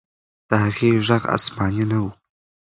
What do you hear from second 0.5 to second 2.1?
هغې ږغ آسماني نه و.